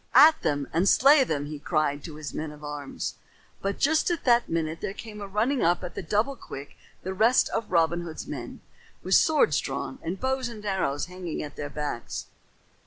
"At 0.15 0.41
them 0.41 0.67
and 0.73 0.89
slay 0.89 1.23
them," 1.23 1.45
he 1.45 1.59
cried 1.59 2.03
to 2.05 2.15
his 2.15 2.33
men 2.33 2.51
at 2.51 2.63
arms. 2.63 3.19
But 3.61 3.77
just 3.77 4.09
at 4.09 4.23
that 4.23 4.49
minute 4.49 4.81
there 4.81 4.95
came 4.95 5.19
running 5.21 5.61
up 5.63 5.83
at 5.83 6.09
double 6.09 6.35
quick 6.35 6.75
the 7.03 7.13
rest 7.13 7.49
of 7.49 7.69
Robin 7.71 8.01
Hood's 8.01 8.25
men, 8.25 8.61
with 9.03 9.13
swords 9.13 9.59
drawn 9.59 9.99
and 10.01 10.19
bows 10.19 10.49
and 10.49 10.65
arrows 10.65 11.05
hanging 11.05 11.43
at 11.43 11.55
their 11.55 11.69
backs. 11.69 12.25